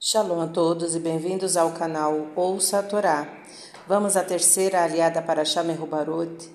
Shalom 0.00 0.40
a 0.40 0.46
todos 0.46 0.94
e 0.94 1.00
bem-vindos 1.00 1.56
ao 1.56 1.72
canal 1.72 2.28
Ouça 2.36 2.78
a 2.78 2.82
Torá. 2.84 3.26
Vamos 3.88 4.16
à 4.16 4.22
terceira 4.22 4.84
aliada 4.84 5.20
para 5.20 5.44
Shamerubarot, 5.44 6.48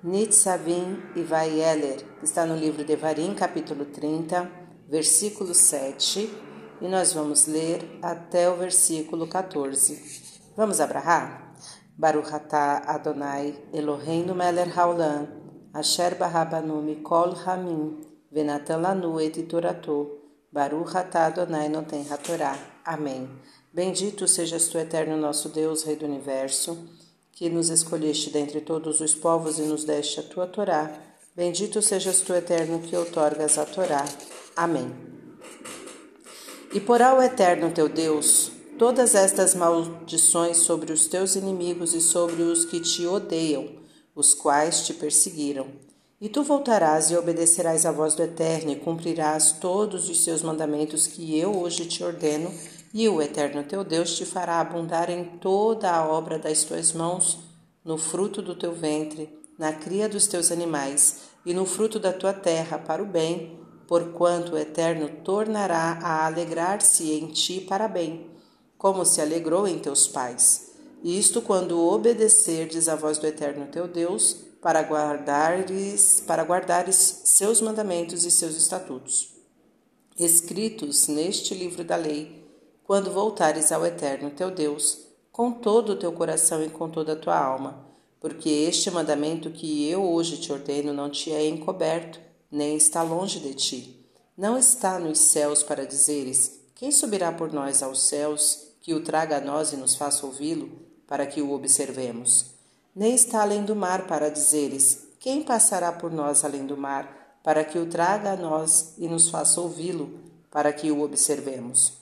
Nitzavim 0.00 1.02
e 1.16 1.22
Vaieler, 1.24 2.04
que 2.20 2.24
está 2.24 2.46
no 2.46 2.54
livro 2.54 2.84
de 2.84 2.94
Varim, 2.94 3.34
capítulo 3.34 3.84
30, 3.86 4.48
versículo 4.88 5.54
7, 5.54 6.32
e 6.80 6.86
nós 6.86 7.12
vamos 7.12 7.48
ler 7.48 7.98
até 8.00 8.48
o 8.48 8.54
versículo 8.54 9.26
14. 9.26 10.52
Vamos 10.56 10.78
abrahar? 10.78 11.52
Baruch 11.96 12.32
atah 12.32 12.84
Adonai 12.86 13.58
Eloheinu 13.72 14.36
melech 14.36 14.70
haolam, 14.78 15.26
asher 15.74 16.14
barabanu 16.14 16.80
mikol 16.80 17.34
hamim, 17.44 17.98
venatan 18.30 18.82
lanu 18.82 19.18
et 19.18 19.36
Baruch 20.50 20.96
Adonai 20.96 21.70
tem 21.86 22.06
Hatorá. 22.10 22.58
Amém. 22.82 23.28
Bendito 23.70 24.26
sejas 24.26 24.68
tu, 24.68 24.78
eterno 24.78 25.16
nosso 25.16 25.50
Deus, 25.50 25.82
Rei 25.82 25.94
do 25.94 26.06
Universo, 26.06 26.88
que 27.32 27.50
nos 27.50 27.68
escolheste 27.68 28.30
dentre 28.30 28.62
todos 28.62 29.02
os 29.02 29.14
povos 29.14 29.58
e 29.58 29.62
nos 29.62 29.84
deste 29.84 30.20
a 30.20 30.22
tua 30.22 30.46
Torá. 30.46 30.90
Bendito 31.36 31.82
sejas 31.82 32.22
tu, 32.22 32.32
eterno, 32.32 32.80
que 32.80 32.96
outorgas 32.96 33.58
a 33.58 33.66
Torá. 33.66 34.06
Amém. 34.56 34.90
E 36.72 36.80
porá 36.80 37.14
o 37.14 37.22
eterno 37.22 37.70
teu 37.70 37.88
Deus 37.88 38.50
todas 38.78 39.14
estas 39.14 39.54
maldições 39.54 40.56
sobre 40.58 40.92
os 40.92 41.08
teus 41.08 41.36
inimigos 41.36 41.92
e 41.92 42.00
sobre 42.00 42.42
os 42.42 42.64
que 42.64 42.80
te 42.80 43.06
odeiam, 43.06 43.68
os 44.14 44.32
quais 44.32 44.86
te 44.86 44.94
perseguiram 44.94 45.88
e 46.20 46.28
tu 46.28 46.42
voltarás 46.42 47.10
e 47.10 47.16
obedecerás 47.16 47.86
à 47.86 47.92
voz 47.92 48.14
do 48.14 48.22
Eterno 48.22 48.72
e 48.72 48.76
cumprirás 48.76 49.52
todos 49.52 50.08
os 50.08 50.24
seus 50.24 50.42
mandamentos 50.42 51.06
que 51.06 51.38
eu 51.38 51.56
hoje 51.56 51.86
te 51.86 52.02
ordeno, 52.02 52.52
e 52.92 53.08
o 53.08 53.22
Eterno 53.22 53.62
teu 53.62 53.84
Deus 53.84 54.16
te 54.16 54.24
fará 54.24 54.60
abundar 54.60 55.10
em 55.10 55.24
toda 55.38 55.90
a 55.90 56.08
obra 56.08 56.38
das 56.38 56.64
tuas 56.64 56.92
mãos, 56.92 57.38
no 57.84 57.96
fruto 57.96 58.42
do 58.42 58.56
teu 58.56 58.72
ventre, 58.72 59.32
na 59.56 59.72
cria 59.72 60.08
dos 60.08 60.26
teus 60.26 60.50
animais 60.50 61.28
e 61.46 61.54
no 61.54 61.64
fruto 61.64 62.00
da 62.00 62.12
tua 62.12 62.32
terra 62.32 62.78
para 62.78 63.02
o 63.02 63.06
bem, 63.06 63.58
porquanto 63.86 64.54
o 64.54 64.58
Eterno 64.58 65.08
tornará 65.22 65.98
a 66.02 66.26
alegrar-se 66.26 67.12
em 67.12 67.28
ti 67.28 67.60
para 67.60 67.86
bem, 67.86 68.26
como 68.76 69.04
se 69.04 69.20
alegrou 69.20 69.68
em 69.68 69.78
teus 69.78 70.08
pais. 70.08 70.72
Isto 71.02 71.40
quando 71.40 71.80
obedecerdes 71.80 72.88
à 72.88 72.96
voz 72.96 73.18
do 73.18 73.26
Eterno 73.26 73.66
teu 73.66 73.86
Deus, 73.86 74.47
para 74.60 74.80
guardares, 74.80 76.20
para 76.26 76.42
guardares 76.42 77.22
seus 77.24 77.60
mandamentos 77.60 78.24
e 78.24 78.30
seus 78.30 78.56
estatutos, 78.56 79.34
escritos 80.18 81.06
neste 81.06 81.54
livro 81.54 81.84
da 81.84 81.96
lei, 81.96 82.44
quando 82.82 83.12
voltares 83.12 83.70
ao 83.70 83.86
Eterno 83.86 84.30
teu 84.30 84.50
Deus, 84.50 85.06
com 85.30 85.52
todo 85.52 85.90
o 85.90 85.96
teu 85.96 86.12
coração 86.12 86.62
e 86.64 86.68
com 86.68 86.90
toda 86.90 87.12
a 87.12 87.16
tua 87.16 87.38
alma, 87.38 87.86
porque 88.20 88.48
este 88.48 88.90
mandamento 88.90 89.50
que 89.50 89.88
eu 89.88 90.02
hoje 90.02 90.38
te 90.38 90.52
ordeno 90.52 90.92
não 90.92 91.08
te 91.08 91.30
é 91.30 91.46
encoberto, 91.46 92.20
nem 92.50 92.76
está 92.76 93.02
longe 93.02 93.38
de 93.38 93.54
ti. 93.54 94.06
Não 94.36 94.58
está 94.58 94.98
nos 94.98 95.18
céus 95.18 95.62
para 95.62 95.86
dizeres: 95.86 96.60
Quem 96.74 96.90
subirá 96.90 97.32
por 97.32 97.52
nós 97.52 97.82
aos 97.82 98.08
céus, 98.08 98.68
que 98.80 98.94
o 98.94 99.02
traga 99.02 99.36
a 99.36 99.40
nós 99.40 99.72
e 99.72 99.76
nos 99.76 99.94
faça 99.94 100.26
ouvi-lo, 100.26 100.70
para 101.06 101.26
que 101.26 101.40
o 101.40 101.52
observemos? 101.52 102.57
Nem 102.98 103.14
está 103.14 103.42
além 103.42 103.64
do 103.64 103.76
mar 103.76 104.08
para 104.08 104.28
dizeres: 104.28 105.06
Quem 105.20 105.44
passará 105.44 105.92
por 105.92 106.10
nós 106.10 106.44
além 106.44 106.66
do 106.66 106.76
mar, 106.76 107.38
para 107.44 107.62
que 107.62 107.78
o 107.78 107.86
traga 107.86 108.32
a 108.32 108.36
nós 108.36 108.94
e 108.98 109.06
nos 109.06 109.30
faça 109.30 109.60
ouvi-lo, 109.60 110.18
para 110.50 110.72
que 110.72 110.90
o 110.90 111.02
observemos? 111.02 111.92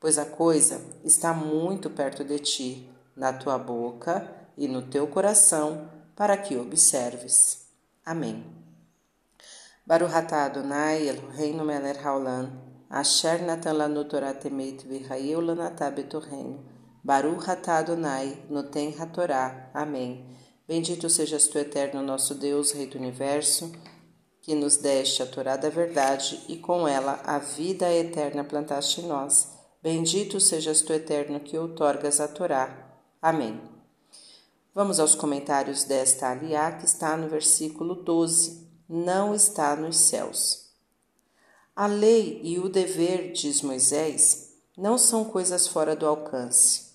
Pois 0.00 0.16
a 0.16 0.24
coisa 0.24 0.80
está 1.04 1.34
muito 1.34 1.90
perto 1.90 2.24
de 2.24 2.38
ti, 2.38 2.90
na 3.14 3.34
tua 3.34 3.58
boca 3.58 4.26
e 4.56 4.66
no 4.66 4.80
teu 4.80 5.06
coração, 5.06 5.90
para 6.16 6.38
que 6.38 6.56
observes. 6.56 7.66
Amém. 8.02 8.42
Baruch 9.86 10.14
atah 10.14 10.46
Adonai 10.46 11.06
Eloheinu 11.06 11.66
melech 11.66 12.00
haolam, 12.02 12.50
asher 12.88 13.42
natan 13.42 13.74
lanu 13.74 14.04
Torah 14.06 14.32
temet 14.32 14.86
v'chayeu 14.88 15.42
lanatah 15.42 15.90
betorreinu. 15.90 16.64
Baruch 17.04 17.46
atah 17.50 17.80
Adonai 17.80 18.42
noten 18.48 18.94
hatorá. 18.98 19.70
Amém. 19.74 20.24
Bendito 20.68 21.08
sejas 21.08 21.46
tu, 21.46 21.58
eterno 21.58 22.02
nosso 22.02 22.34
Deus, 22.34 22.72
Rei 22.72 22.88
do 22.88 22.98
Universo, 22.98 23.70
que 24.42 24.52
nos 24.52 24.76
deste 24.76 25.22
a 25.22 25.26
Torá 25.26 25.56
da 25.56 25.68
verdade 25.68 26.42
e 26.48 26.56
com 26.56 26.88
ela 26.88 27.20
a 27.24 27.38
vida 27.38 27.88
eterna 27.92 28.42
plantaste 28.42 29.00
em 29.00 29.06
nós. 29.06 29.52
Bendito 29.80 30.40
sejas 30.40 30.82
tu, 30.82 30.92
eterno, 30.92 31.38
que 31.38 31.56
outorgas 31.56 32.18
a 32.18 32.26
Torá. 32.26 32.98
Amém. 33.22 33.60
Vamos 34.74 34.98
aos 34.98 35.14
comentários 35.14 35.84
desta 35.84 36.30
aliá 36.30 36.72
que 36.72 36.84
está 36.84 37.16
no 37.16 37.28
versículo 37.28 37.94
12. 37.94 38.66
Não 38.88 39.36
está 39.36 39.76
nos 39.76 39.96
céus. 39.96 40.66
A 41.76 41.86
lei 41.86 42.40
e 42.42 42.58
o 42.58 42.68
dever, 42.68 43.30
diz 43.30 43.62
Moisés, 43.62 44.52
não 44.76 44.98
são 44.98 45.26
coisas 45.26 45.68
fora 45.68 45.94
do 45.94 46.06
alcance. 46.08 46.86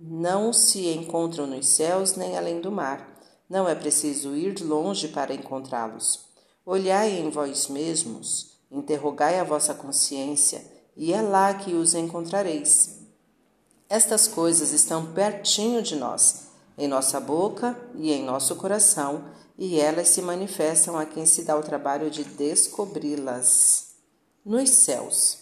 Não 0.00 0.50
se 0.50 0.88
encontram 0.88 1.46
nos 1.46 1.68
céus 1.68 2.16
nem 2.16 2.38
além 2.38 2.60
do 2.62 2.72
mar 2.72 3.17
não 3.48 3.68
é 3.68 3.74
preciso 3.74 4.36
ir 4.36 4.60
longe 4.60 5.08
para 5.08 5.34
encontrá-los. 5.34 6.26
Olhai 6.64 7.18
em 7.18 7.30
vós 7.30 7.68
mesmos, 7.68 8.58
interrogai 8.70 9.38
a 9.38 9.44
vossa 9.44 9.72
consciência, 9.72 10.62
e 10.96 11.12
é 11.12 11.22
lá 11.22 11.54
que 11.54 11.74
os 11.74 11.94
encontrareis. 11.94 12.98
Estas 13.88 14.28
coisas 14.28 14.72
estão 14.72 15.12
pertinho 15.12 15.82
de 15.82 15.96
nós, 15.96 16.48
em 16.76 16.86
nossa 16.86 17.18
boca 17.18 17.78
e 17.94 18.12
em 18.12 18.22
nosso 18.22 18.54
coração, 18.56 19.24
e 19.56 19.80
elas 19.80 20.08
se 20.08 20.20
manifestam 20.20 20.98
a 20.98 21.06
quem 21.06 21.24
se 21.24 21.42
dá 21.42 21.56
o 21.56 21.62
trabalho 21.62 22.10
de 22.10 22.22
descobri-las. 22.22 23.94
Nos 24.44 24.70
céus. 24.70 25.38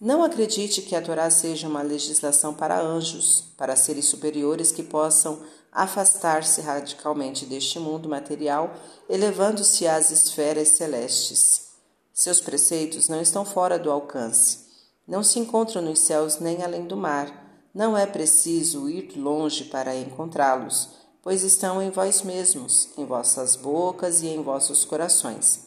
Não 0.00 0.22
acredite 0.22 0.82
que 0.82 0.94
a 0.94 1.02
Torá 1.02 1.30
seja 1.30 1.68
uma 1.68 1.82
legislação 1.82 2.54
para 2.54 2.80
anjos, 2.80 3.44
para 3.56 3.76
seres 3.76 4.06
superiores 4.06 4.70
que 4.70 4.82
possam 4.82 5.40
afastar-se 5.74 6.60
radicalmente 6.60 7.44
deste 7.44 7.80
mundo 7.80 8.08
material, 8.08 8.72
elevando-se 9.08 9.88
às 9.88 10.12
esferas 10.12 10.68
celestes. 10.68 11.64
Seus 12.12 12.40
preceitos 12.40 13.08
não 13.08 13.20
estão 13.20 13.44
fora 13.44 13.76
do 13.76 13.90
alcance. 13.90 14.64
Não 15.06 15.24
se 15.24 15.40
encontram 15.40 15.82
nos 15.82 15.98
céus 15.98 16.38
nem 16.38 16.62
além 16.62 16.86
do 16.86 16.96
mar. 16.96 17.42
Não 17.74 17.98
é 17.98 18.06
preciso 18.06 18.88
ir 18.88 19.18
longe 19.18 19.64
para 19.64 19.96
encontrá-los, 19.96 20.90
pois 21.20 21.42
estão 21.42 21.82
em 21.82 21.90
vós 21.90 22.22
mesmos, 22.22 22.90
em 22.96 23.04
vossas 23.04 23.56
bocas 23.56 24.22
e 24.22 24.28
em 24.28 24.40
vossos 24.40 24.84
corações. 24.84 25.66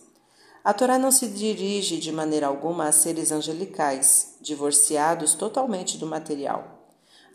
A 0.63 0.73
Torá 0.73 0.97
não 0.97 1.11
se 1.11 1.27
dirige 1.27 1.97
de 1.97 2.11
maneira 2.13 2.47
alguma 2.47 2.87
a 2.87 2.91
seres 2.93 3.31
angelicais, 3.31 4.37
divorciados 4.39 5.33
totalmente 5.33 5.97
do 5.97 6.07
material. 6.07 6.76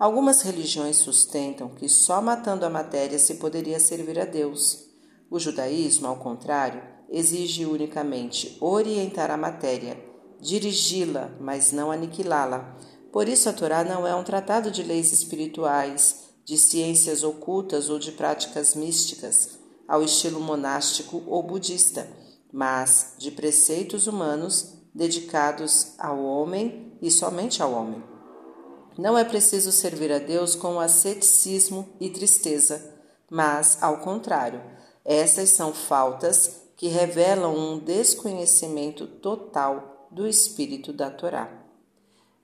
Algumas 0.03 0.43
religiões 0.43 0.97
sustentam 0.97 1.69
que 1.69 1.89
só 1.89 2.21
matando 2.21 2.67
a 2.67 2.69
matéria 2.69 3.21
se 3.21 3.37
poderia 3.37 3.79
servir 3.79 4.19
a 4.19 4.25
Deus. 4.25 4.89
O 5.31 5.39
judaísmo, 5.39 6.09
ao 6.09 6.17
contrário, 6.17 6.83
exige 7.09 7.65
unicamente 7.65 8.59
orientar 8.61 9.31
a 9.31 9.37
matéria, 9.37 9.97
dirigi-la, 10.41 11.31
mas 11.41 11.71
não 11.71 11.93
aniquilá-la. 11.93 12.77
Por 13.13 13.29
isso, 13.29 13.49
a 13.49 13.53
Torá 13.53 13.85
não 13.85 14.05
é 14.05 14.13
um 14.13 14.25
tratado 14.25 14.73
de 14.73 14.83
leis 14.83 15.13
espirituais, 15.13 16.31
de 16.45 16.59
ciências 16.59 17.23
ocultas 17.23 17.89
ou 17.89 18.01
de 18.01 18.11
práticas 18.11 18.75
místicas, 18.75 19.51
ao 19.87 20.03
estilo 20.03 20.41
monástico 20.41 21.23
ou 21.29 21.45
budista, 21.45 22.09
mas 22.53 23.15
de 23.19 23.31
preceitos 23.31 24.09
humanos 24.09 24.79
dedicados 24.93 25.93
ao 25.97 26.25
homem 26.25 26.93
e 27.01 27.09
somente 27.09 27.63
ao 27.63 27.73
homem. 27.73 28.12
Não 28.99 29.17
é 29.17 29.25
preciso 29.25 29.73
servir 29.73 30.13
a 30.13 30.19
Deus 30.19 30.55
com 30.55 30.79
asceticismo 30.79 31.89
e 31.99 32.11
tristeza, 32.11 32.95
mas, 33.31 33.79
ao 33.81 33.99
contrário, 33.99 34.63
essas 35.05 35.51
são 35.51 35.73
faltas 35.73 36.63
que 36.77 36.89
revelam 36.89 37.57
um 37.57 37.79
desconhecimento 37.79 39.07
total 39.07 40.09
do 40.11 40.27
espírito 40.27 40.93
da 40.93 41.11
Torá. 41.11 41.51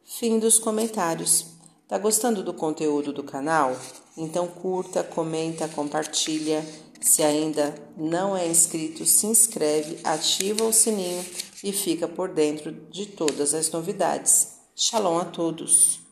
Fim 0.05 0.39
dos 0.39 0.59
comentários. 0.59 1.47
Tá 1.87 1.99
gostando 1.99 2.43
do 2.43 2.55
conteúdo 2.55 3.13
do 3.13 3.23
canal? 3.23 3.77
Então 4.17 4.47
curta, 4.47 5.05
comenta, 5.05 5.69
compartilha. 5.69 6.65
Se 7.01 7.23
ainda 7.23 7.75
não 7.97 8.37
é 8.37 8.47
inscrito, 8.47 9.05
se 9.05 9.27
inscreve, 9.27 9.99
ativa 10.03 10.65
o 10.65 10.73
sininho 10.73 11.25
e 11.63 11.73
fica 11.73 12.09
por 12.09 12.29
dentro 12.29 12.73
de 12.73 13.07
todas 13.07 13.55
as 13.55 13.71
novidades. 13.71 14.59
Shalom 14.75 15.19
a 15.19 15.25
todos! 15.25 16.08